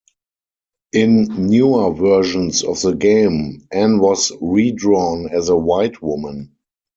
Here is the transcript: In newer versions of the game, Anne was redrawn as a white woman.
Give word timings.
In 0.93 1.25
newer 1.47 1.93
versions 1.93 2.63
of 2.63 2.81
the 2.81 2.95
game, 2.95 3.67
Anne 3.71 3.99
was 3.99 4.31
redrawn 4.41 5.29
as 5.29 5.47
a 5.49 5.55
white 5.55 6.01
woman. 6.01 6.55